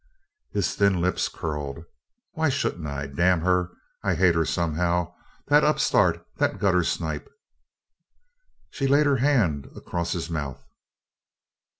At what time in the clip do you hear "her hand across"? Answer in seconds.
9.05-10.11